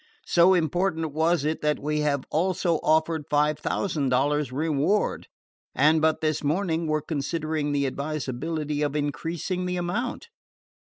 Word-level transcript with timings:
So 0.25 0.55
important 0.55 1.13
was 1.13 1.45
it 1.45 1.61
that 1.61 1.77
we 1.77 1.99
have 1.99 2.23
also 2.31 2.77
offered 2.77 3.27
five 3.29 3.59
thousand 3.59 4.09
dollars 4.09 4.51
reward, 4.51 5.27
and 5.75 6.01
but 6.01 6.21
this 6.21 6.43
morning 6.43 6.87
were 6.87 7.03
considering 7.03 7.71
the 7.71 7.85
advisability 7.85 8.81
of 8.81 8.95
increasing 8.95 9.67
the 9.67 9.77
amount. 9.77 10.29